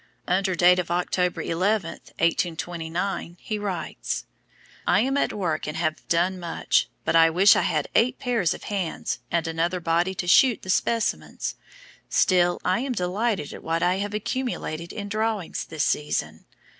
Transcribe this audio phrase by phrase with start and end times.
[0.27, 4.25] Under date of October 11, 1829, he writes:
[4.87, 8.55] "I am at work and have done much, but I wish I had eight pairs
[8.55, 11.53] of hands, and another body to shoot the specimens;
[12.09, 16.45] still I am delighted at what I have accumulated in drawings this season.